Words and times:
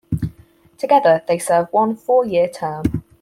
Together, 0.79 1.21
they 1.27 1.37
serve 1.37 1.67
one 1.69 1.95
four-year 1.95 2.47
term. 2.49 3.03